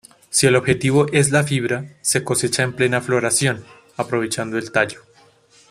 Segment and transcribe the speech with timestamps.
[0.31, 3.63] Si el objetivo es la fibra, se cosecha en plena floración,
[3.97, 5.01] aprovechando el tallo.